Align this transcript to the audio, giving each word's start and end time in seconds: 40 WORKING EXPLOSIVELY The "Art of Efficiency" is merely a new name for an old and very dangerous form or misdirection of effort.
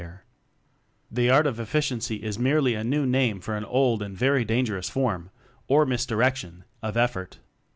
40 0.01 0.03
WORKING 0.03 0.15
EXPLOSIVELY 0.15 0.83
The 1.11 1.29
"Art 1.35 1.45
of 1.45 1.59
Efficiency" 1.59 2.15
is 2.23 2.39
merely 2.39 2.73
a 2.73 2.83
new 2.83 3.05
name 3.05 3.39
for 3.39 3.55
an 3.55 3.63
old 3.63 4.01
and 4.01 4.17
very 4.17 4.43
dangerous 4.43 4.89
form 4.89 5.29
or 5.67 5.85
misdirection 5.85 6.63
of 6.81 6.97
effort. 6.97 7.37